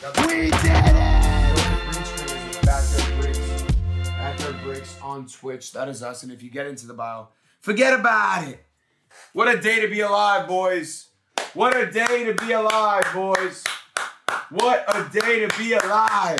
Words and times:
We 0.00 0.04
did 0.04 0.54
it! 0.54 0.62
Backyard 2.62 3.20
Breaks. 3.20 3.62
Backyard 4.04 4.62
Breaks 4.62 4.96
on 5.02 5.26
Twitch. 5.26 5.72
That 5.72 5.88
is 5.88 6.04
us. 6.04 6.22
And 6.22 6.30
if 6.30 6.40
you 6.40 6.50
get 6.50 6.66
into 6.66 6.86
the 6.86 6.94
bio, 6.94 7.30
forget 7.60 7.98
about 7.98 8.46
it. 8.46 8.64
What 9.32 9.48
a 9.52 9.60
day 9.60 9.80
to 9.80 9.88
be 9.88 9.98
alive, 9.98 10.46
boys. 10.46 11.08
What 11.52 11.76
a 11.76 11.90
day 11.90 12.22
to 12.24 12.34
be 12.34 12.52
alive, 12.52 13.06
boys. 13.12 13.64
What 14.50 14.84
a 14.86 15.08
day 15.10 15.40
to 15.44 15.58
be 15.58 15.72
alive. 15.72 16.38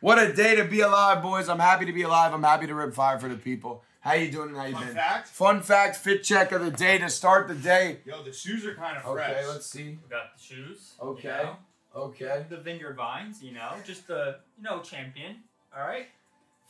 What 0.00 0.18
a 0.18 0.32
day 0.32 0.54
to 0.54 0.64
be 0.64 0.80
alive, 0.80 1.22
boys. 1.22 1.50
I'm 1.50 1.58
happy 1.58 1.84
to 1.84 1.92
be 1.92 2.02
alive. 2.02 2.32
I'm 2.32 2.42
happy 2.42 2.66
to 2.68 2.74
rip 2.74 2.94
fire 2.94 3.18
for 3.18 3.28
the 3.28 3.36
people. 3.36 3.82
How 4.06 4.12
you 4.14 4.30
doing 4.30 4.50
and 4.50 4.56
how 4.56 4.66
you 4.66 4.74
Fun 4.74 4.86
been? 4.86 4.94
fact? 4.94 5.28
Fun 5.28 5.60
fact, 5.62 5.96
fit 5.96 6.22
check 6.22 6.52
of 6.52 6.64
the 6.64 6.70
day 6.70 6.96
to 6.98 7.08
start 7.10 7.48
the 7.48 7.54
day. 7.56 7.98
Yo, 8.04 8.22
the 8.22 8.32
shoes 8.32 8.64
are 8.64 8.74
kind 8.74 8.96
of 8.96 9.02
fresh. 9.02 9.30
Okay, 9.30 9.46
let's 9.48 9.66
see. 9.66 9.82
We 10.02 10.08
got 10.08 10.36
the 10.36 10.42
shoes. 10.42 10.92
Okay. 11.02 11.22
You 11.28 11.44
know, 11.44 11.56
Okay. 11.96 12.44
the 12.48 12.58
Vineyard 12.58 12.94
Vines, 12.96 13.42
you 13.42 13.52
know, 13.52 13.72
just 13.84 14.06
the, 14.06 14.36
you 14.58 14.62
know, 14.62 14.80
champion. 14.80 15.36
All 15.76 15.82
right. 15.84 16.06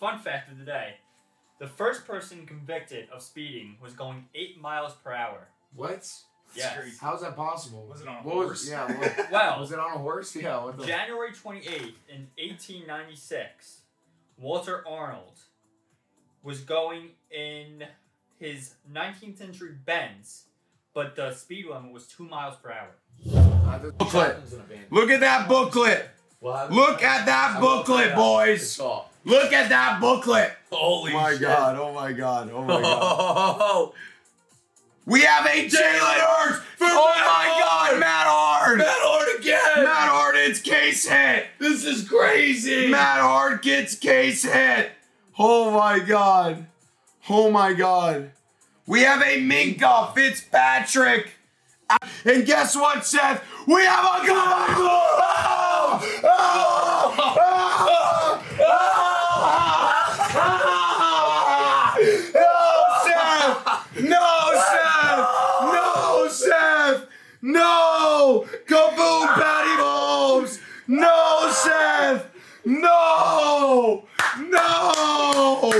Fun 0.00 0.18
fact 0.18 0.50
of 0.50 0.58
the 0.58 0.64
day. 0.64 0.94
The 1.58 1.66
first 1.66 2.06
person 2.06 2.46
convicted 2.46 3.08
of 3.10 3.22
speeding 3.22 3.76
was 3.82 3.92
going 3.92 4.26
eight 4.34 4.58
miles 4.60 4.94
per 4.94 5.12
hour. 5.12 5.48
What? 5.74 6.10
Yes. 6.54 6.74
crazy. 6.76 6.96
How's 7.00 7.20
that 7.22 7.36
possible? 7.36 7.86
Was 7.90 8.00
it 8.00 8.08
on 8.08 8.16
a 8.16 8.18
What 8.20 8.34
horse? 8.34 8.48
Was, 8.62 8.70
yeah. 8.70 8.86
What, 8.98 9.30
Well, 9.32 9.60
was 9.60 9.72
it 9.72 9.78
on 9.78 9.92
a 9.92 9.98
horse? 9.98 10.34
Yeah. 10.36 10.62
What 10.64 10.78
the? 10.78 10.86
January 10.86 11.32
28th 11.32 11.92
in 12.08 12.28
1896, 12.38 13.80
Walter 14.38 14.82
Arnold 14.88 15.38
was 16.46 16.60
going 16.60 17.08
in 17.32 17.84
his 18.38 18.74
19th 18.92 19.36
century 19.38 19.72
Benz, 19.84 20.44
but 20.94 21.16
the 21.16 21.32
speed 21.34 21.66
limit 21.66 21.92
was 21.92 22.06
two 22.06 22.22
miles 22.24 22.54
per 22.62 22.70
hour. 22.70 23.80
Booklet. 23.98 24.36
Look 24.92 25.10
at 25.10 25.18
that 25.20 25.48
booklet. 25.48 26.08
Look 26.40 27.02
at 27.02 27.26
that 27.26 27.60
booklet, 27.60 28.14
boys. 28.14 28.78
Look 29.24 29.52
at 29.52 29.68
that 29.70 30.00
booklet. 30.00 30.52
Holy 30.70 31.10
shit. 31.10 31.16
Oh 31.18 31.22
my 31.22 31.32
shit. 31.32 31.40
god. 31.42 31.76
Oh 31.76 31.92
my 31.92 32.12
god. 32.12 32.50
Oh 32.52 32.62
my 32.62 32.80
god. 32.80 32.92
Oh, 33.60 33.94
We 35.04 35.22
have 35.22 35.46
a 35.46 35.66
Jalen 35.68 35.72
Hurts. 35.74 36.58
For 36.76 36.84
Oh 36.84 37.12
Matt 37.16 37.26
my 37.26 37.44
Hard. 37.48 37.92
god, 37.92 38.00
Matt 38.00 38.26
Hard. 38.28 38.78
Matt 38.78 38.86
Hart 38.88 39.40
again. 39.40 39.84
Matt 39.84 40.08
Harden's 40.08 40.60
case 40.60 41.08
hit. 41.08 41.46
This 41.58 41.84
is 41.84 42.08
crazy. 42.08 42.88
Matt 42.88 43.20
Hard 43.20 43.62
gets 43.62 43.94
case 43.96 44.44
hit. 44.44 44.90
Oh 45.38 45.70
my 45.70 45.98
god. 45.98 46.66
Oh 47.28 47.50
my 47.50 47.74
god. 47.74 48.30
We 48.86 49.02
have 49.02 49.20
a 49.20 49.40
Minkah 49.40 50.14
Fitzpatrick. 50.14 51.32
And 52.24 52.46
guess 52.46 52.74
what, 52.74 53.04
Seth? 53.04 53.44
We 53.66 53.84
have 53.84 54.04
a 54.04 54.26
guy. 54.26 54.66
Oh! 54.78 56.00
Oh! 56.24 57.14
Oh! 57.18 57.56
No, 62.36 62.84
Seth! 63.04 63.60
No, 64.02 64.26
Seth! 64.66 65.24
No, 65.74 66.28
Seth! 66.28 67.00
No! 67.42 68.46
Kaboom, 68.66 69.26
Patty 69.34 69.74
Mahomes! 69.80 70.60
No, 70.88 71.50
Seth! 71.52 72.26
No! 72.64 74.04
No! 74.38 75.72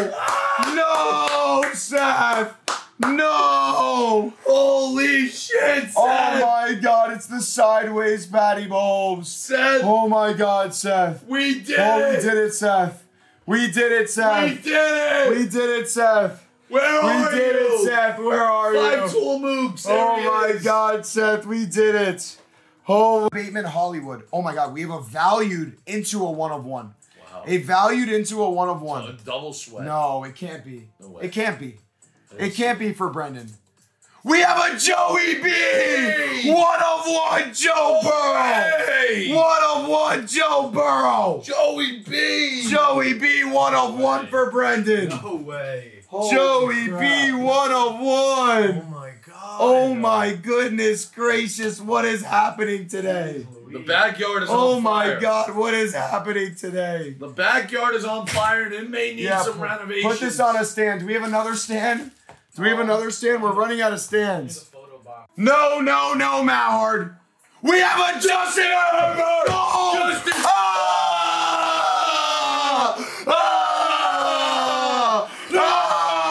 No, 0.75 1.65
Seth! 1.75 2.55
No! 2.99 4.33
Holy 4.45 5.27
shit, 5.29 5.59
oh 5.63 5.81
Seth. 5.81 5.93
Oh 5.97 6.41
my 6.47 6.75
god, 6.81 7.13
it's 7.13 7.27
the 7.27 7.41
sideways 7.41 8.27
Patty 8.27 8.67
Mahomes. 8.67 9.27
Seth, 9.27 9.83
Oh 9.85 10.09
my 10.09 10.33
god, 10.33 10.75
Seth. 10.75 11.25
we 11.27 11.61
did 11.61 11.71
it! 11.71 11.79
Oh, 11.79 12.11
we 12.11 12.17
did 12.23 12.35
it, 12.39 12.55
Seth. 12.55 13.05
We 13.45 13.71
did 13.71 13.93
it, 13.93 14.11
Seth. 14.11 14.51
We 14.51 14.63
did 14.63 14.73
it. 14.75 15.31
We 15.31 15.47
did 15.47 15.71
it, 15.83 15.89
Seth. 15.89 16.43
Where 16.69 17.03
We 17.03 17.09
are 17.09 17.21
you? 17.23 17.29
We 17.31 17.39
did 17.39 17.55
you? 17.55 17.75
it, 17.75 17.85
Seth. 17.87 18.19
Where 18.19 18.43
are 18.45 18.75
Five 18.75 19.13
you? 19.13 19.21
tool 19.21 19.39
mooks. 19.41 19.83
There 19.85 19.97
Oh 19.99 20.17
my 20.41 20.47
is. 20.49 20.63
god, 20.65 21.07
Seth, 21.07 21.47
we 21.47 21.65
did 21.67 21.95
it. 21.95 22.39
Oh, 22.89 23.29
Bateman 23.31 23.65
Hollywood. 23.67 24.25
Oh 24.33 24.43
my 24.43 24.55
god, 24.55 24.73
we 24.73 24.81
have 24.83 24.91
a 24.91 25.01
valued 25.01 25.77
into 25.87 26.25
a 26.27 26.31
one 26.31 26.51
of 26.53 26.65
one. 26.65 26.95
Wow. 27.33 27.43
A 27.47 27.59
valued 27.59 28.09
into 28.09 28.43
a 28.43 28.51
one 28.51 28.69
of 28.69 28.81
one. 28.81 29.05
A 29.11 29.13
double 29.13 29.53
sweat. 29.53 29.85
No, 29.85 30.25
it 30.25 30.35
can't 30.35 30.65
be. 30.65 30.89
No 31.01 31.09
way. 31.11 31.25
It 31.25 31.33
can't 31.33 31.59
be. 31.59 31.77
It 32.39 32.55
can't 32.55 32.79
be 32.79 32.93
for 32.93 33.09
Brendan. 33.09 33.49
We 34.25 34.41
have 34.41 34.59
a 34.59 34.77
Joey 34.77 35.35
B! 35.41 36.51
One 36.53 36.81
of 36.83 37.07
one 37.07 37.55
Joe 37.55 38.01
Burrow! 38.03 39.37
One 39.37 39.63
of 39.63 39.89
one 39.89 40.27
Joe 40.27 40.71
Burrow! 40.75 41.43
Joey 41.45 42.01
B. 42.01 42.67
Joey 42.69 43.15
B, 43.15 43.45
one 43.45 43.75
of 43.75 43.97
one 43.97 44.27
for 44.27 44.51
Brendan. 44.51 45.11
No 45.11 45.37
way. 45.37 46.03
Joey 46.11 46.89
B, 46.89 47.33
one 47.33 47.71
of 47.71 48.01
one. 48.01 48.83
Oh 48.83 48.87
my 48.91 49.13
god. 49.25 49.57
Oh 49.61 49.95
my 49.95 50.35
goodness 50.35 51.05
gracious, 51.05 51.81
what 51.81 52.05
is 52.05 52.23
happening 52.23 52.89
today? 52.89 53.47
The 53.73 53.79
backyard 53.81 54.43
is 54.45 54.49
Oh 54.51 54.77
on 54.77 54.83
my 54.83 55.17
god, 55.21 55.55
what 55.55 55.75
is 55.75 55.93
happening 55.95 56.55
today? 56.55 57.17
The 57.19 57.29
backyard 57.29 57.95
is 57.97 58.05
on 58.05 58.27
fire 58.27 58.63
and 58.65 58.73
it 58.75 58.89
may 58.91 59.15
need 59.15 59.25
Yeah, 59.25 59.43
some 59.43 59.55
pu- 59.55 59.63
renovations. 59.65 60.05
put 60.05 60.21
this 60.21 60.39
on 60.41 60.57
a 60.57 60.65
stand. 60.65 61.01
Do 61.01 61.07
we 61.07 61.15
have 61.15 61.25
another 61.25 61.55
stand? 61.57 62.13
Do 62.55 62.63
we 62.63 62.69
have 62.69 62.79
another 62.79 63.11
stand? 63.11 63.43
We're 63.43 63.53
running 63.53 63.81
out 63.81 63.93
of 63.93 64.01
stands. 64.01 64.71
No, 65.37 65.81
no, 65.81 66.15
no, 66.15 66.43
Mallard. 66.45 67.17
We 67.63 67.81
have 67.81 68.17
a 68.17 68.21
Justin 68.21 68.65
Herbert. 68.65 69.47
Oh! 69.49 70.11
Justin- 70.13 70.33
Ah! 70.37 70.43
Ah! 73.27 73.37
Ah! 75.53 76.27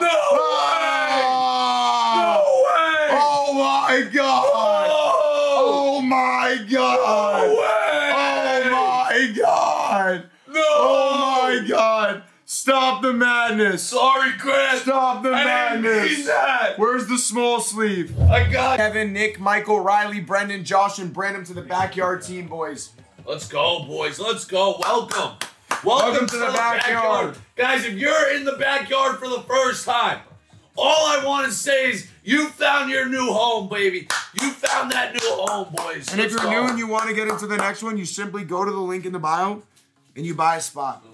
No 0.00 0.02
Ah! 0.02 0.06
No 2.20 2.34
way. 2.66 2.98
Oh 3.12 3.48
my 4.04 4.10
god! 4.10 4.88
Oh, 4.90 5.96
Oh 5.98 6.00
my 6.02 6.66
god! 6.70 7.46
no 7.46 7.54
way. 7.54 8.62
Oh 8.64 8.70
my 8.70 9.32
god! 9.36 10.30
No. 10.48 10.62
Oh 10.66 11.60
my 11.60 11.68
god! 11.68 12.22
Stop 12.44 13.02
the 13.02 13.12
madness! 13.12 13.82
Sorry, 13.82 14.32
Chris. 14.38 14.82
Stop 14.82 15.22
the 15.22 15.30
I 15.30 15.44
didn't 15.72 15.82
madness! 15.82 16.18
mean 16.18 16.26
that. 16.26 16.78
Where's 16.78 17.06
the 17.06 17.18
small 17.18 17.60
sleeve? 17.60 18.18
I 18.22 18.50
got. 18.50 18.78
Kevin, 18.78 19.12
Nick, 19.12 19.38
Michael, 19.38 19.80
Riley, 19.80 20.20
Brendan, 20.20 20.64
Josh, 20.64 20.98
and 20.98 21.12
Brandon 21.12 21.44
to 21.44 21.54
the 21.54 21.62
backyard 21.62 22.22
team, 22.22 22.48
boys. 22.48 22.90
Let's 23.24 23.46
go, 23.46 23.84
boys. 23.84 24.18
Let's 24.18 24.44
go. 24.44 24.78
Welcome. 24.80 25.36
Welcome, 25.84 26.26
to 26.26 26.36
the 26.36 26.46
backyard. 26.46 27.36
Guys, 27.56 27.84
if 27.84 27.94
you're 27.94 28.34
in 28.34 28.44
the 28.44 28.52
backyard 28.52 29.18
for 29.18 29.28
the 29.28 29.42
first 29.42 29.86
time, 29.86 30.20
all 30.80 31.06
I 31.06 31.24
want 31.24 31.46
to 31.46 31.52
say 31.52 31.90
is 31.90 32.08
you 32.24 32.48
found 32.48 32.90
your 32.90 33.08
new 33.08 33.32
home, 33.32 33.68
baby. 33.68 34.08
You 34.40 34.50
found 34.50 34.90
that 34.92 35.12
new 35.12 35.20
home, 35.22 35.74
boys. 35.74 36.10
And 36.10 36.20
if 36.20 36.32
Let's 36.32 36.42
you're 36.42 36.52
go. 36.52 36.62
new 36.62 36.70
and 36.70 36.78
you 36.78 36.86
want 36.86 37.08
to 37.08 37.14
get 37.14 37.28
into 37.28 37.46
the 37.46 37.56
next 37.56 37.82
one, 37.82 37.98
you 37.98 38.04
simply 38.04 38.44
go 38.44 38.64
to 38.64 38.70
the 38.70 38.80
link 38.80 39.04
in 39.04 39.12
the 39.12 39.18
bio 39.18 39.62
and 40.16 40.24
you 40.24 40.34
buy 40.34 40.56
a 40.56 40.60
spot. 40.60 41.04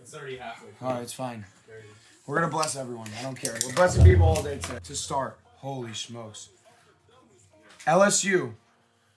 It's 0.00 0.14
already 0.14 0.36
halfway. 0.36 0.68
All 0.82 0.94
right, 0.94 1.02
it's 1.02 1.12
fine. 1.12 1.44
We're 2.26 2.36
gonna 2.36 2.52
bless 2.52 2.76
everyone. 2.76 3.08
I 3.18 3.22
don't 3.22 3.34
care. 3.34 3.56
We're 3.64 3.72
blessing 3.72 4.04
people 4.04 4.26
all 4.26 4.42
day 4.42 4.58
today. 4.58 4.78
To 4.84 4.94
start, 4.94 5.38
holy 5.56 5.92
smokes. 5.92 6.50
LSU, 7.86 8.54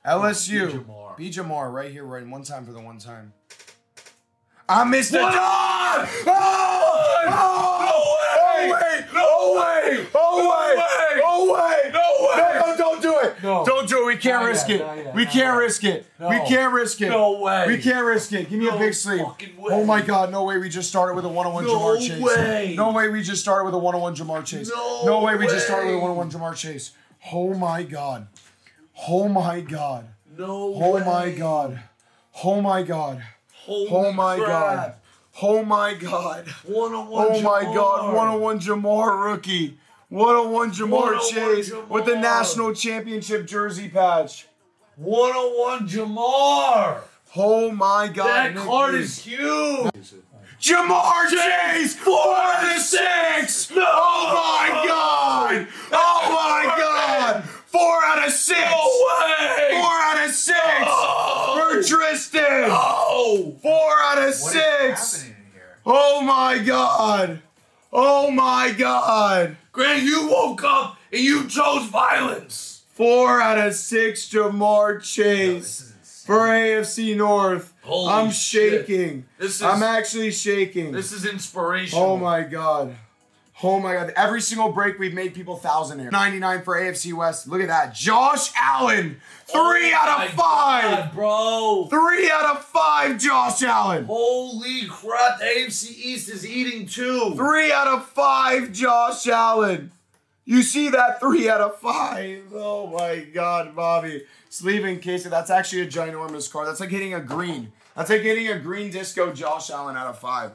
LSU, 0.05 0.71
Ja'Marr. 0.71 1.17
B 1.17 1.29
Ja'Marr 1.29 1.71
right 1.71 1.91
here, 1.91 2.03
right 2.03 2.25
one 2.27 2.43
time 2.43 2.65
for 2.65 2.71
the 2.71 2.79
one 2.79 2.97
time. 2.97 3.33
I 4.67 4.83
missed 4.85 5.11
the 5.11 5.19
dog. 5.19 5.33
Oh, 5.35 5.37
ah! 5.37 6.11
oh, 6.25 7.23
ah! 7.27 7.27
oh, 7.27 7.74
oh 9.45 9.83
wait, 9.89 10.07
oh 10.15 10.37
wait, 10.39 11.21
oh 11.23 11.53
wait, 11.53 11.93
No 11.93 12.25
way. 12.27 12.59
no, 12.59 12.65
no, 12.71 12.77
don't 12.77 13.01
do 13.01 13.15
it. 13.19 13.35
No. 13.43 13.65
Don't 13.65 13.87
do 13.87 14.03
it. 14.03 14.05
We 14.07 14.17
can't 14.17 14.41
Not 14.43 14.47
risk 14.49 14.67
yet, 14.69 14.81
it. 14.81 15.05
yet, 15.05 15.15
we 15.15 15.25
can't 15.25 15.57
risk 15.57 15.83
it. 15.83 16.05
No. 16.19 16.29
We 16.29 16.37
can't 16.39 16.73
risk 16.73 17.01
it. 17.01 17.09
No 17.09 17.39
way. 17.39 17.65
We 17.67 17.77
can't 17.77 18.05
risk 18.05 18.33
it. 18.33 18.49
Give 18.49 18.59
me 18.59 18.67
a 18.67 18.77
big 18.77 18.93
way. 19.05 19.19
Oh 19.71 19.83
my 19.85 20.01
god, 20.01 20.31
no 20.31 20.43
way 20.43 20.57
we 20.57 20.69
just 20.69 20.89
started 20.89 21.15
with 21.15 21.25
a 21.25 21.29
one-on-one 21.29 21.65
No 21.65 21.77
Ja'Marr 21.79 21.99
Chase. 22.07 22.21
way. 22.21 22.73
No 22.77 22.91
way 22.91 23.09
we 23.09 23.21
just 23.21 23.41
started 23.41 23.65
with 23.65 23.73
a 23.73 23.77
one-on-one 23.79 24.15
Ja'Marr 24.15 24.45
Chase. 24.45 24.69
No 24.73 25.21
way 25.23 25.35
we 25.35 25.45
just 25.47 25.65
started 25.65 25.87
with 25.87 25.95
a 25.95 25.97
way. 25.97 26.01
one-on-one 26.03 26.31
Ja'Marr 26.31 26.55
Chase. 26.55 26.91
Oh 27.31 27.53
my 27.53 27.83
god. 27.83 28.27
Oh 29.07 29.27
my 29.27 29.59
god. 29.61 30.07
No 30.37 30.73
Oh 30.75 30.93
way. 30.95 31.03
my 31.05 31.29
god. 31.31 31.81
Oh 32.43 32.61
my 32.61 32.83
god. 32.83 33.23
Holy 33.53 33.87
Oh 33.91 34.11
my 34.11 34.37
crap. 34.37 34.47
god. 34.49 34.93
Oh 35.41 35.63
my 35.63 35.93
god. 35.93 36.47
One 36.65 36.93
on 36.93 37.07
one. 37.07 37.27
Oh 37.29 37.41
my 37.41 37.63
god. 37.63 38.13
One-on-one 38.15 38.59
Ja'Marr 38.59 39.25
rookie. 39.25 39.77
One-on-one 40.09 40.71
Ja'Marr 40.71 41.15
101 41.17 41.29
Chase 41.31 41.71
with 41.89 42.05
the 42.05 42.15
national 42.15 42.73
championship 42.73 43.45
jersey 43.47 43.89
patch. 43.89 44.47
One 44.95 45.31
on 45.31 45.79
one 45.81 45.89
Ja'Marr. 45.89 47.01
Oh 47.35 47.71
my 47.71 48.07
god. 48.07 48.27
That 48.27 48.53
Nick 48.55 48.63
card 48.63 48.93
Lee. 48.93 48.99
is 49.01 49.19
huge. 49.19 49.91
Ja'Marr 50.61 51.29
Chase, 51.29 51.95
four 51.95 52.33
out 52.35 52.75
of 52.75 52.81
six. 52.81 53.69
Oh 53.75 53.75
my 53.77 54.85
God! 54.87 55.67
Oh 55.91 56.29
my 56.31 56.75
God! 56.77 57.43
Four 57.43 58.03
out 58.05 58.15
out 58.25 58.27
of 58.27 58.33
six. 58.33 58.59
No 58.59 58.89
way. 59.05 59.69
Four 59.71 59.91
out 59.91 60.25
of 60.25 60.31
six 60.31 60.57
Oh. 60.87 61.69
for 61.73 61.83
Tristan. 61.83 62.67
Oh. 62.69 63.55
Four 63.61 63.91
out 64.03 64.17
of 64.17 64.23
What 64.23 64.29
is 64.29 64.39
six. 64.41 65.14
Oh 65.85 66.21
my 66.21 66.59
god. 66.59 67.41
Oh 67.93 68.31
my 68.31 68.73
god. 68.77 69.57
Grant, 69.71 70.03
you 70.03 70.27
woke 70.29 70.63
up 70.63 70.97
and 71.11 71.21
you 71.21 71.47
chose 71.47 71.85
violence. 71.87 72.83
Four 72.89 73.41
out 73.41 73.57
of 73.57 73.73
six, 73.73 74.29
Ja'Marr 74.29 75.01
Chase 75.03 75.81
insane. 75.81 76.25
for 76.25 76.47
AFC 76.47 77.15
North. 77.17 77.73
Holy 77.81 78.11
I'm 78.11 78.31
shit. 78.31 78.87
shaking. 78.87 79.25
This 79.37 79.55
is 79.55 79.61
I'm 79.61 79.83
actually 79.83 80.31
shaking. 80.31 80.91
this 80.91 81.11
is 81.11 81.25
oh 81.25 81.29
inspirational. 81.29 82.03
Oh 82.05 82.17
my 82.17 82.41
god. 82.41 82.95
Oh 83.63 83.79
my 83.79 83.93
god. 83.93 84.11
Every 84.17 84.41
single 84.41 84.71
break 84.71 84.99
we've 84.99 85.13
made 85.13 85.33
people 85.33 85.55
thousand 85.55 85.99
here. 85.99 86.11
99 86.11 86.63
for 86.63 86.75
AFC 86.75 87.13
West. 87.13 87.47
Look 87.47 87.61
at 87.61 87.67
that. 87.67 87.93
Josh 87.93 88.51
Allen. 88.55 89.21
Three 89.47 89.93
Oh 89.93 89.95
out 89.95 90.25
of 90.25 90.33
oh 90.33 90.37
five. 90.37 90.83
God, 90.83 91.13
bro. 91.13 91.87
Three 91.89 92.29
out 92.29 92.57
of 92.57 92.65
five, 92.65 93.17
Josh 93.17 93.61
Allen. 93.63 94.05
Holy 94.05 94.85
crap! 94.87 95.39
The 95.39 95.45
AFC 95.45 95.91
East 95.97 96.29
is 96.29 96.45
eating 96.45 96.85
two. 96.85 97.33
Three 97.35 97.71
out 97.71 97.87
of 97.87 98.05
five, 98.09 98.71
Josh 98.73 99.27
Allen. 99.27 99.91
You 100.43 100.61
see 100.61 100.89
that? 100.89 101.19
Three 101.19 101.49
out 101.49 101.61
of 101.61 101.79
five. 101.79 102.43
Oh 102.53 102.87
my 102.87 103.25
God, 103.33 103.75
Bobby. 103.75 104.23
Sleeve 104.49 104.85
in 104.85 104.99
case 104.99 105.23
that's 105.23 105.49
actually 105.49 105.81
a 105.81 105.87
ginormous 105.87 106.51
card. 106.51 106.67
That's 106.67 106.79
like 106.79 106.89
hitting 106.89 107.13
a 107.13 107.19
green. 107.19 107.71
That's 107.95 108.09
like 108.09 108.21
hitting 108.21 108.49
a 108.49 108.59
green 108.59 108.91
disco 108.91 109.33
Josh 109.33 109.69
Allen 109.69 109.95
out 109.95 110.07
of 110.07 110.19
five. 110.19 110.51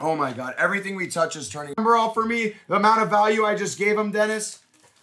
Oh 0.00 0.14
my 0.16 0.32
God. 0.32 0.54
Everything 0.58 0.94
we 0.96 1.08
touch 1.08 1.36
is 1.36 1.48
turning. 1.48 1.74
Remember 1.76 1.96
all 1.96 2.10
for 2.12 2.24
me 2.24 2.54
the 2.68 2.76
amount 2.76 3.02
of 3.02 3.10
value 3.10 3.44
I 3.44 3.54
just 3.54 3.78
gave 3.78 3.98
him, 3.98 4.10
Dennis? 4.12 4.60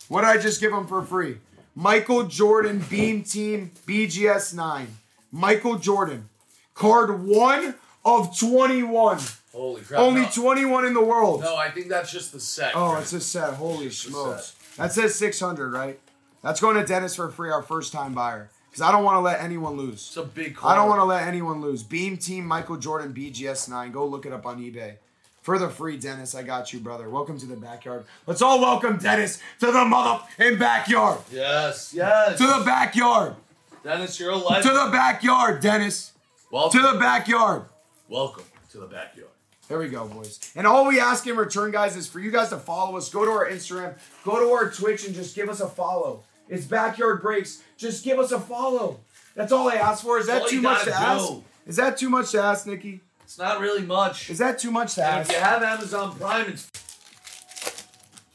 What 0.08 0.22
did 0.22 0.30
I 0.30 0.38
just 0.38 0.62
give 0.62 0.72
him 0.72 0.88
for 0.88 1.02
free? 1.02 1.38
Michael 1.76 2.24
Jordan 2.24 2.84
Beam 2.90 3.24
Team 3.24 3.72
BGS 3.86 4.54
9. 4.54 4.88
Michael 5.32 5.78
Jordan. 5.78 6.30
Card 6.74 7.26
one 7.26 7.76
of 8.06 8.38
21. 8.38 9.20
Holy 9.52 9.82
crap! 9.82 10.00
Only 10.02 10.22
no, 10.22 10.30
21 10.34 10.86
in 10.86 10.94
the 10.94 11.04
world. 11.04 11.42
no, 11.42 11.56
I 11.56 11.72
think 11.72 11.88
that's 11.88 12.12
just 12.12 12.34
the 12.34 12.42
set. 12.42 12.74
Oh, 12.76 12.90
Grant. 12.90 13.04
it's 13.04 13.14
a 13.14 13.22
set. 13.22 13.54
Holy 13.54 13.90
smokes. 13.90 14.54
That 14.78 14.92
says 14.92 15.16
600, 15.16 15.72
right? 15.72 15.98
That's 16.44 16.60
going 16.60 16.76
to 16.76 16.86
Dennis 16.86 17.16
for 17.16 17.30
free, 17.30 17.50
our 17.50 17.62
first 17.64 17.94
time 17.94 18.14
buyer. 18.14 18.50
Because 18.76 18.90
I 18.90 18.92
don't 18.92 19.06
want 19.06 19.16
to 19.16 19.22
let 19.22 19.40
anyone 19.40 19.78
lose. 19.78 19.94
It's 20.06 20.18
a 20.18 20.24
big. 20.24 20.58
Card. 20.58 20.74
I 20.74 20.76
don't 20.76 20.90
want 20.90 21.00
to 21.00 21.06
let 21.06 21.26
anyone 21.26 21.62
lose. 21.62 21.82
Beam 21.82 22.18
Team 22.18 22.46
Michael 22.46 22.76
Jordan 22.76 23.14
BGS 23.14 23.70
9. 23.70 23.90
Go 23.94 24.06
look 24.06 24.26
it 24.26 24.34
up 24.34 24.46
on 24.46 24.60
eBay. 24.62 24.96
For 25.44 25.58
the 25.58 25.70
free, 25.70 25.96
Dennis, 25.96 26.36
I 26.36 26.44
got 26.44 26.74
you, 26.74 26.82
brother. 26.82 27.10
Welcome 27.10 27.40
to 27.40 27.46
the 27.46 27.56
backyard. 27.56 28.04
Let's 28.28 28.42
all 28.42 28.60
welcome 28.60 28.98
Dennis 28.98 29.42
to 29.62 29.68
the 29.68 29.86
mother 29.86 30.22
in 30.40 30.60
backyard. 30.60 31.20
Yes, 31.32 31.94
yes. 31.96 32.38
To 32.38 32.44
the 32.46 32.64
backyard. 32.66 33.36
Dennis, 33.82 34.20
you're 34.20 34.32
a 34.34 34.40
To 34.40 34.68
the 34.68 34.90
backyard, 34.92 35.62
Dennis. 35.62 36.12
welcome, 36.52 36.82
To 36.82 36.92
the 36.92 37.00
backyard. 37.00 37.64
welcome 38.10 38.44
to 38.72 38.80
the 38.80 38.88
backyard. 38.88 39.30
There 39.70 39.80
we 39.80 39.88
go, 39.88 40.06
boys. 40.06 40.52
And 40.54 40.68
all 40.68 40.86
we 40.86 41.00
ask 41.00 41.26
in 41.28 41.38
return, 41.38 41.72
guys, 41.72 41.96
is 41.96 42.10
for 42.10 42.20
you 42.20 42.30
guys 42.30 42.50
to 42.50 42.58
follow 42.58 42.98
us. 42.98 43.10
Go 43.10 43.24
to 43.24 43.32
our 43.32 43.50
Instagram, 43.50 43.94
go 44.26 44.38
to 44.42 44.52
our 44.52 44.70
Twitch, 44.70 45.06
and 45.06 45.16
just 45.16 45.34
give 45.34 45.48
us 45.48 45.62
a 45.62 45.70
follow. 45.70 46.24
It's 46.50 46.66
Backyard 46.66 47.22
Breaks. 47.22 47.62
Just 47.78 48.04
give 48.04 48.20
us 48.20 48.32
a 48.32 48.40
follow. 48.40 49.00
That's 49.36 49.52
all 49.52 49.70
I 49.70 49.76
ask 49.76 50.04
for. 50.04 50.18
Is 50.20 50.28
that 50.28 50.44
all 50.44 50.48
too 50.48 50.62
much 50.62 50.84
to 50.86 50.94
ask? 50.94 51.34
Is 51.66 51.76
that 51.78 51.98
too 51.98 52.10
much 52.10 52.32
to 52.32 52.42
ask, 52.42 52.68
Nikki? 52.68 53.02
It's 53.24 53.38
not 53.40 53.60
really 53.60 53.82
much. 53.82 54.30
Is 54.30 54.38
that 54.38 54.60
too 54.60 54.72
much 54.72 54.96
to 54.96 55.04
And 55.06 55.20
ask? 55.22 55.30
if 55.32 55.36
you 55.36 55.42
have 55.42 55.64
Amazon 55.64 56.16
Prime, 56.18 56.48
it's 56.50 56.70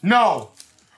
No. 0.03 0.51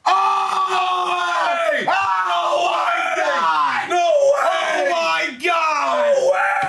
Oh! 0.05 1.69
way! 1.73 1.85
Oh 1.87 2.69
my 2.73 3.15
God! 3.17 3.89
no 3.91 3.97
Oh 3.99 4.89
my 4.91 5.39
God! 5.45 6.15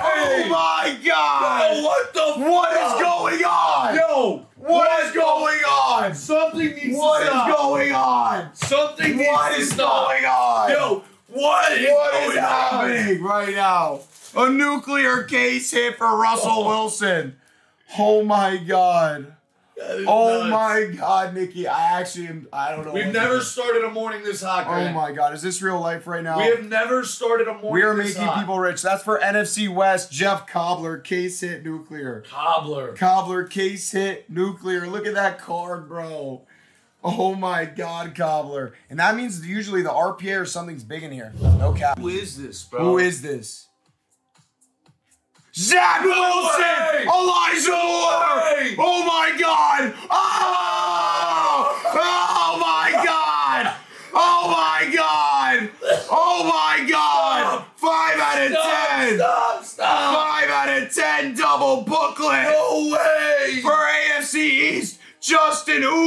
Oh 0.06 0.48
my 0.48 0.96
God! 1.04 1.70
Oh, 1.72 1.82
what 1.84 2.14
the? 2.14 2.44
What 2.50 2.72
is 2.72 2.92
fuck? 2.92 3.00
going 3.00 3.44
on? 3.44 3.94
Yo, 3.96 4.46
What 4.56 5.04
is 5.04 5.12
going 5.12 5.58
on? 5.64 6.14
Something 6.14 6.74
needs 6.74 6.96
What 6.96 7.18
to 7.20 7.24
is 7.24 7.30
stop. 7.30 7.56
going 7.56 7.92
on? 7.92 8.53
Something 8.66 9.18
What 9.18 9.58
is 9.58 9.72
going 9.72 10.24
on? 10.24 10.70
Yo, 10.70 11.04
what 11.28 11.72
is 11.72 11.88
What 11.90 12.12
going 12.12 12.30
is 12.32 12.36
on? 12.38 12.42
happening 12.42 13.22
right 13.22 13.54
now? 13.54 14.00
A 14.36 14.50
nuclear 14.50 15.22
case 15.24 15.70
hit 15.70 15.96
for 15.96 16.16
Russell 16.16 16.50
oh. 16.50 16.68
Wilson. 16.68 17.36
Oh 17.98 18.24
my 18.24 18.56
god. 18.56 19.34
Oh 20.06 20.44
nuts. 20.44 20.50
my 20.50 20.96
god, 20.96 21.34
Nikki. 21.34 21.66
I 21.66 21.98
actually 22.00 22.28
am. 22.28 22.48
I 22.52 22.70
don't 22.70 22.86
know. 22.86 22.92
We've 22.92 23.12
never 23.12 23.40
started 23.40 23.84
a 23.84 23.90
morning 23.90 24.22
this 24.22 24.42
hot. 24.42 24.66
Oh 24.68 24.92
my 24.92 25.12
god. 25.12 25.34
Is 25.34 25.42
this 25.42 25.60
real 25.60 25.80
life 25.80 26.06
right 26.06 26.22
now? 26.22 26.38
We 26.38 26.44
have 26.44 26.64
never 26.64 27.04
started 27.04 27.48
a 27.48 27.52
morning. 27.52 27.72
We 27.72 27.82
are 27.82 27.92
making 27.94 28.22
hot. 28.22 28.38
people 28.38 28.58
rich. 28.58 28.82
That's 28.82 29.02
for 29.02 29.18
NFC 29.18 29.68
West. 29.68 30.12
Jeff 30.12 30.46
Cobbler, 30.46 30.98
case 30.98 31.40
hit 31.40 31.64
nuclear. 31.64 32.22
cobbler. 32.30 32.94
Cobbler, 32.94 33.44
case 33.44 33.90
hit 33.90 34.30
nuclear. 34.30 34.86
Look 34.86 35.06
at 35.06 35.14
that 35.14 35.38
card, 35.40 35.88
bro. 35.88 36.42
Oh 37.04 37.34
my 37.34 37.66
god, 37.66 38.14
Cobbler. 38.14 38.72
And 38.88 38.98
that 38.98 39.14
means 39.14 39.46
usually 39.46 39.82
the 39.82 39.90
RPA 39.90 40.40
or 40.40 40.46
something's 40.46 40.82
big 40.82 41.02
in 41.02 41.12
here. 41.12 41.34
No 41.38 41.74
cap. 41.74 41.98
Who 41.98 42.08
is 42.08 42.40
this, 42.40 42.62
bro? 42.64 42.82
Who 42.82 42.98
is 42.98 43.20
this? 43.20 43.68
Zach 45.54 46.02
Wilson! 46.02 46.62
way! 46.62 47.02
Elijah 47.02 47.70
way! 47.70 48.74
Oh 48.78 49.04
my 49.06 49.36
god! 49.38 49.94
Oh! 50.10 51.80
Oh 51.96 52.58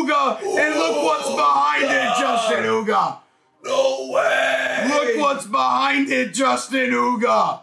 Uga. 0.08 0.40
And 0.42 0.76
look 0.76 1.04
what's 1.04 1.30
behind 1.30 1.84
it, 1.84 2.20
Justin 2.20 2.64
Uga. 2.64 3.18
No 3.64 4.10
way! 4.12 4.88
Look 4.90 5.18
what's 5.18 5.46
behind 5.46 6.10
it, 6.10 6.34
Justin 6.34 6.92
Uga. 6.92 7.62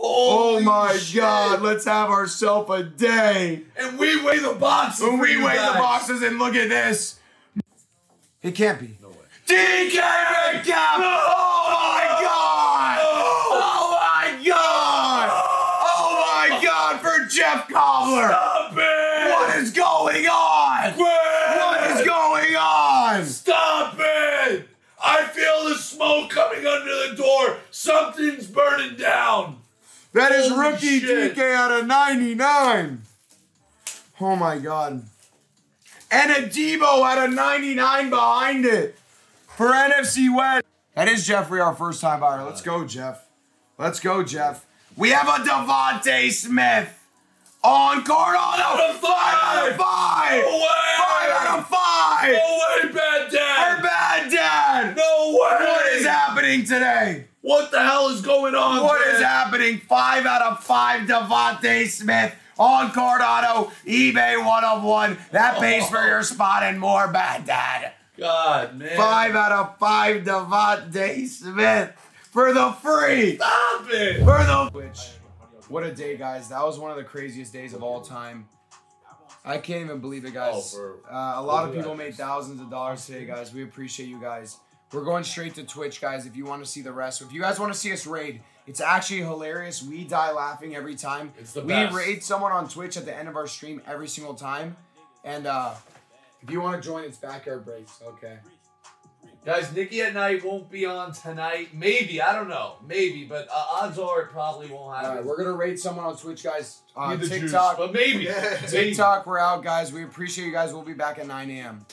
Oh 0.00 0.60
my 0.60 0.96
shit. 0.96 1.20
god, 1.20 1.62
let's 1.62 1.84
have 1.84 2.10
ourselves 2.10 2.70
a 2.70 2.82
day. 2.82 3.62
And 3.76 3.98
we 3.98 4.22
weigh 4.22 4.40
the 4.40 4.54
boxes. 4.54 5.04
When 5.04 5.18
for 5.18 5.22
we 5.22 5.32
you 5.32 5.44
weigh 5.44 5.56
the 5.56 5.78
boxes 5.78 6.22
and 6.22 6.38
look 6.38 6.54
at 6.54 6.68
this. 6.68 7.20
It 8.42 8.54
can't 8.54 8.80
be. 8.80 8.98
No 9.00 9.08
way. 9.08 9.16
DK 9.46 9.94
Metcalf! 9.94 10.98
Oh 10.98 11.66
my 11.70 12.20
god! 12.20 12.98
Oh 13.00 13.98
my 14.00 14.44
god! 14.44 15.30
Oh 15.32 16.48
my 16.50 16.62
god 16.62 17.00
for 17.00 17.26
Jeff 17.26 17.68
Cobbler! 17.68 18.28
Stop 18.28 18.72
it! 18.72 19.30
What 19.30 19.56
is 19.58 19.70
going 19.70 20.26
on? 20.26 20.92
What 20.98 21.33
is 22.00 22.06
going 22.06 22.56
on? 22.56 23.24
Stop 23.24 23.96
it! 23.98 24.68
I 25.02 25.24
feel 25.24 25.68
the 25.68 25.74
smoke 25.76 26.30
coming 26.30 26.66
under 26.66 27.08
the 27.08 27.16
door. 27.16 27.58
Something's 27.70 28.46
burning 28.46 28.96
down. 28.96 29.58
That 30.12 30.32
is 30.32 30.48
Holy 30.48 30.70
rookie 30.70 31.00
shit. 31.00 31.34
DK 31.34 31.54
out 31.54 31.72
of 31.72 31.86
99. 31.86 33.02
Oh 34.20 34.36
my 34.36 34.58
god. 34.58 35.04
And 36.10 36.30
a 36.30 36.48
Deebo 36.48 37.02
out 37.02 37.28
of 37.28 37.34
99 37.34 38.10
behind 38.10 38.64
it 38.64 38.96
for 39.48 39.66
NFC 39.66 40.34
West. 40.34 40.64
That 40.94 41.08
is 41.08 41.26
Jeffrey, 41.26 41.60
our 41.60 41.74
first 41.74 42.00
time 42.00 42.20
buyer. 42.20 42.44
Let's 42.44 42.62
go, 42.62 42.86
Jeff. 42.86 43.26
Let's 43.76 43.98
go, 43.98 44.22
Jeff. 44.22 44.64
We 44.96 45.10
have 45.10 45.26
a 45.26 45.44
DeVonta 45.44 46.30
Smith 46.30 47.03
on 47.64 48.04
card 48.04 48.36
on 48.36 48.60
Out 48.60 48.90
of 48.90 48.96
five 48.96 49.34
out 49.42 49.70
of 49.70 49.76
five. 49.76 50.42
No 50.42 50.56
way! 50.58 50.84
Five 50.98 51.30
out 51.30 51.58
of 51.58 51.66
five. 51.66 52.32
No 52.32 52.58
way, 52.60 52.92
bad 52.92 53.32
dad! 53.32 53.82
bad 53.82 54.30
dad. 54.30 54.96
No 54.96 55.30
way! 55.30 55.66
What 55.66 55.92
is 55.92 56.06
happening 56.06 56.64
today? 56.64 57.24
What 57.40 57.70
the 57.70 57.82
hell 57.82 58.08
is 58.08 58.20
going 58.20 58.54
on? 58.54 58.82
What 58.82 59.06
is 59.06 59.20
man? 59.20 59.22
happening? 59.22 59.78
Five 59.78 60.26
out 60.26 60.42
of 60.42 60.62
five, 60.62 61.08
DeVonta 61.08 61.88
Smith 61.88 62.34
on 62.58 62.92
card 62.92 63.22
auto, 63.22 63.72
eBay 63.86 64.44
one 64.44 64.64
of 64.64 64.82
one. 64.82 65.18
That 65.32 65.56
oh. 65.56 65.60
pays 65.60 65.88
for 65.88 66.06
your 66.06 66.22
spot 66.22 66.62
and 66.62 66.78
more, 66.78 67.08
bad 67.08 67.46
dad. 67.46 67.92
God, 68.18 68.76
man. 68.76 68.96
Five 68.96 69.34
out 69.34 69.52
of 69.52 69.78
five, 69.78 70.24
DeVonta 70.24 71.26
Smith 71.26 71.92
for 72.30 72.52
the 72.52 72.72
free. 72.72 73.36
Stop 73.36 73.86
it! 73.88 74.18
For 74.18 74.38
the 74.44 74.70
Which, 74.72 75.10
what 75.74 75.82
a 75.82 75.92
day, 75.92 76.16
guys! 76.16 76.50
That 76.50 76.64
was 76.64 76.78
one 76.78 76.92
of 76.92 76.96
the 76.96 77.02
craziest 77.02 77.52
days 77.52 77.74
of 77.74 77.82
all 77.82 78.00
time. 78.00 78.46
I 79.44 79.58
can't 79.58 79.84
even 79.84 79.98
believe 79.98 80.24
it, 80.24 80.32
guys. 80.32 80.72
Oh, 80.78 81.00
uh, 81.10 81.34
a 81.34 81.42
lot 81.42 81.68
of 81.68 81.74
people 81.74 81.96
made 81.96 82.14
thousands 82.14 82.60
of 82.60 82.70
dollars 82.70 83.04
today, 83.04 83.26
guys. 83.26 83.52
We 83.52 83.64
appreciate 83.64 84.08
you 84.08 84.20
guys. 84.20 84.58
We're 84.92 85.02
going 85.02 85.24
straight 85.24 85.56
to 85.56 85.64
Twitch, 85.64 86.00
guys. 86.00 86.26
If 86.26 86.36
you 86.36 86.44
want 86.44 86.64
to 86.64 86.70
see 86.70 86.80
the 86.80 86.92
rest, 86.92 87.22
if 87.22 87.32
you 87.32 87.40
guys 87.40 87.58
want 87.58 87.72
to 87.72 87.78
see 87.78 87.92
us 87.92 88.06
raid, 88.06 88.40
it's 88.68 88.80
actually 88.80 89.22
hilarious. 89.22 89.82
We 89.82 90.04
die 90.04 90.30
laughing 90.30 90.76
every 90.76 90.94
time. 90.94 91.32
It's 91.40 91.54
the 91.54 91.62
we 91.62 91.66
best. 91.66 91.92
raid 91.92 92.22
someone 92.22 92.52
on 92.52 92.68
Twitch 92.68 92.96
at 92.96 93.04
the 93.04 93.14
end 93.14 93.28
of 93.28 93.34
our 93.34 93.48
stream 93.48 93.82
every 93.84 94.06
single 94.06 94.34
time. 94.34 94.76
And 95.24 95.48
uh, 95.48 95.74
if 96.40 96.52
you 96.52 96.60
want 96.60 96.80
to 96.80 96.88
join, 96.88 97.02
it's 97.02 97.18
backyard 97.18 97.64
breaks. 97.64 98.00
Okay. 98.06 98.38
Guys, 99.44 99.74
Nikki 99.74 100.00
at 100.00 100.14
night 100.14 100.42
won't 100.42 100.70
be 100.70 100.86
on 100.86 101.12
tonight. 101.12 101.68
Maybe 101.74 102.22
I 102.22 102.32
don't 102.34 102.48
know. 102.48 102.76
Maybe, 102.86 103.24
but 103.24 103.46
uh, 103.52 103.64
odds 103.82 103.98
are 103.98 104.22
it 104.22 104.30
probably 104.30 104.68
won't 104.68 104.84
All 104.84 104.92
happen. 104.94 105.16
right, 105.16 105.24
we're 105.24 105.36
gonna 105.36 105.52
rate 105.52 105.78
someone 105.78 106.06
on 106.06 106.16
Twitch, 106.16 106.42
guys. 106.42 106.80
Uh, 106.96 107.10
Need 107.10 107.20
the 107.20 107.28
juice, 107.28 107.40
TikTok, 107.52 107.76
but 107.76 107.92
maybe, 107.92 108.24
Yeah. 108.24 108.56
TikTok, 108.66 109.26
we're 109.26 109.38
out, 109.38 109.62
guys. 109.62 109.92
We 109.92 110.02
appreciate 110.02 110.46
you 110.46 110.52
guys. 110.52 110.72
We'll 110.72 110.82
be 110.82 110.94
back 110.94 111.18
at 111.18 111.26
9 111.26 111.50
a.m. 111.50 111.84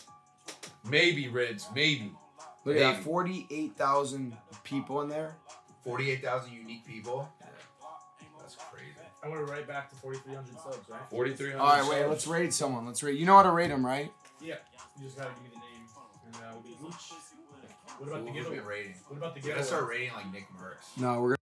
maybe, 0.90 1.28
Rids, 1.28 1.68
maybe. 1.76 2.14
Look 2.64 2.76
at 2.78 2.80
that, 2.80 2.92
Maybe. 2.94 3.04
48,000 3.04 4.38
people 4.64 5.02
in 5.02 5.10
there. 5.10 5.36
48,000 5.84 6.54
unique 6.54 6.86
people. 6.86 7.28
That's 8.40 8.56
crazy. 8.56 8.92
I 9.24 9.28
went 9.28 9.50
right 9.50 9.68
back 9.68 9.90
to 9.90 9.96
4,300 9.98 10.58
subs, 10.62 10.90
right? 10.90 11.00
Forty-three 11.10 11.52
hundred. 11.52 11.62
All 11.64 11.70
right, 11.82 11.90
wait. 11.90 12.08
Let's 12.08 12.28
rate 12.28 12.54
someone. 12.54 12.86
Let's 12.86 13.04
rate. 13.04 13.18
You 13.20 13.26
know 13.26 13.36
how 13.38 13.44
to 13.44 13.52
rate 13.52 13.68
them, 13.70 13.86
right? 13.86 14.12
Yeah. 14.42 14.56
You 15.00 15.06
just 15.06 15.18
gotta 15.18 15.30
give 15.30 15.44
me 15.44 15.50
the 15.50 15.56
name. 15.58 15.88
And 16.26 16.36
uh, 16.36 16.40
we'll 16.54 16.64
be 16.64 16.70
each. 16.88 17.12
What 18.02 18.08
about 18.10 18.26
the 18.26 18.32
Who- 18.32 18.38
giveaway? 18.50 18.60
rating? 18.60 18.96
What 19.10 19.18
about 19.18 19.36
the 19.36 19.42
We 19.42 19.50
gotta 19.50 19.64
start 19.64 19.88
rating 19.88 20.12
like 20.16 20.32
Nick 20.34 20.48
Merckx. 20.60 20.98
No, 21.00 21.22
we're 21.22 21.36